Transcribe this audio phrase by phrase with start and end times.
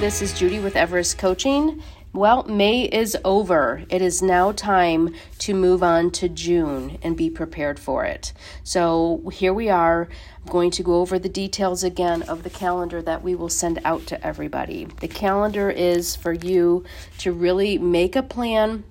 [0.00, 1.80] This is Judy with Everest Coaching.
[2.12, 3.84] Well, May is over.
[3.88, 8.32] It is now time to move on to June and be prepared for it.
[8.64, 10.08] So here we are.
[10.44, 13.80] I'm going to go over the details again of the calendar that we will send
[13.84, 14.86] out to everybody.
[15.00, 16.84] The calendar is for you
[17.18, 18.82] to really make a plan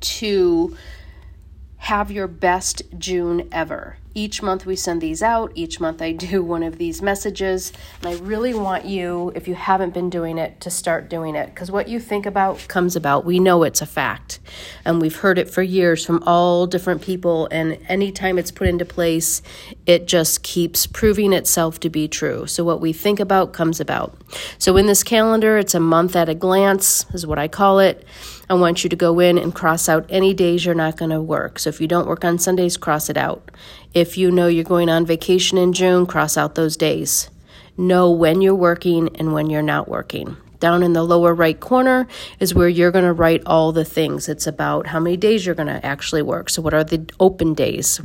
[0.00, 0.76] to
[1.78, 3.96] have your best June ever.
[4.12, 5.52] Each month we send these out.
[5.54, 7.72] Each month I do one of these messages.
[8.02, 11.46] And I really want you, if you haven't been doing it, to start doing it.
[11.54, 13.24] Because what you think about comes about.
[13.24, 14.40] We know it's a fact.
[14.84, 17.48] And we've heard it for years from all different people.
[17.50, 19.42] And anytime it's put into place,
[19.86, 22.46] it just keeps proving itself to be true.
[22.46, 24.16] So what we think about comes about.
[24.58, 28.06] So in this calendar, it's a month at a glance, is what I call it.
[28.48, 31.20] I want you to go in and cross out any days you're not going to
[31.20, 31.60] work.
[31.60, 33.48] So if you don't work on Sundays, cross it out.
[34.00, 37.28] If you know you're going on vacation in June, cross out those days.
[37.76, 40.38] Know when you're working and when you're not working.
[40.58, 42.06] Down in the lower right corner
[42.38, 44.26] is where you're going to write all the things.
[44.26, 46.48] It's about how many days you're going to actually work.
[46.48, 48.00] So, what are the open days?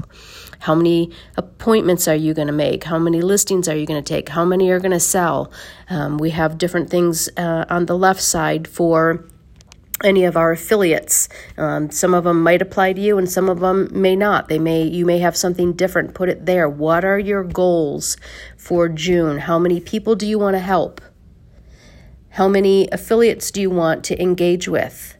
[0.59, 2.83] How many appointments are you going to make?
[2.83, 4.27] How many listings are you going to take?
[4.27, 5.49] How many are going to sell?
[5.89, 9.23] Um, we have different things uh, on the left side for
[10.03, 11.29] any of our affiliates.
[11.57, 14.49] Um, some of them might apply to you and some of them may not.
[14.49, 16.13] They may you may have something different.
[16.13, 16.67] Put it there.
[16.67, 18.17] What are your goals
[18.57, 19.39] for June?
[19.39, 21.01] How many people do you want to help?
[22.31, 25.15] How many affiliates do you want to engage with?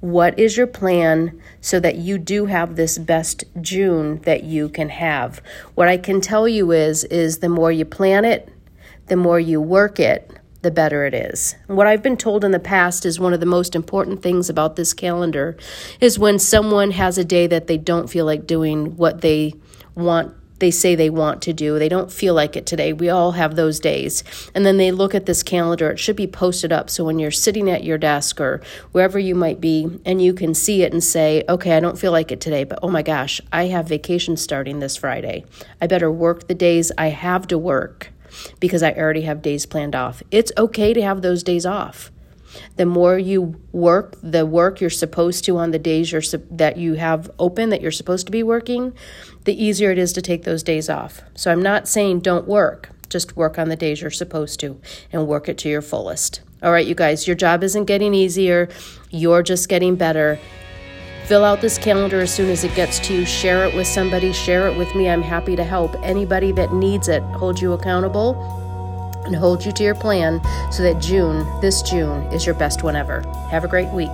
[0.00, 4.88] What is your plan so that you do have this best June that you can
[4.88, 5.40] have?
[5.74, 8.48] What I can tell you is is the more you plan it,
[9.06, 10.30] the more you work it,
[10.62, 11.54] the better it is.
[11.66, 14.76] What I've been told in the past is one of the most important things about
[14.76, 15.56] this calendar
[16.00, 19.54] is when someone has a day that they don't feel like doing what they
[19.94, 21.78] want they say they want to do.
[21.78, 22.92] They don't feel like it today.
[22.92, 24.24] We all have those days.
[24.54, 25.90] And then they look at this calendar.
[25.90, 29.34] It should be posted up so when you're sitting at your desk or wherever you
[29.34, 32.40] might be and you can see it and say, "Okay, I don't feel like it
[32.40, 35.44] today, but oh my gosh, I have vacation starting this Friday.
[35.80, 38.12] I better work the days I have to work."
[38.60, 40.22] Because I already have days planned off.
[40.30, 42.10] It's okay to have those days off.
[42.76, 46.94] The more you work the work you're supposed to on the days you're that you
[46.94, 48.94] have open that you're supposed to be working,
[49.44, 51.22] the easier it is to take those days off.
[51.34, 54.80] So I'm not saying don't work, just work on the days you're supposed to
[55.12, 56.40] and work it to your fullest.
[56.62, 58.68] All right, you guys, your job isn't getting easier,
[59.10, 60.38] you're just getting better.
[61.26, 63.24] Fill out this calendar as soon as it gets to you.
[63.24, 64.32] Share it with somebody.
[64.32, 65.08] Share it with me.
[65.08, 67.20] I'm happy to help anybody that needs it.
[67.34, 68.40] Hold you accountable
[69.24, 72.94] and hold you to your plan so that June, this June, is your best one
[72.94, 73.22] ever.
[73.50, 74.12] Have a great week.